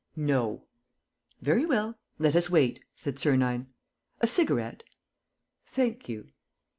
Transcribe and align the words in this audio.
"No." 0.15 0.63
"Very 1.41 1.63
well. 1.63 1.95
Let 2.17 2.35
us 2.35 2.49
wait," 2.49 2.83
said 2.95 3.19
Sernine. 3.19 3.67
"A 4.19 4.25
cigarette?" 4.25 4.81
"Thank 5.67 6.09
you." 6.09 6.29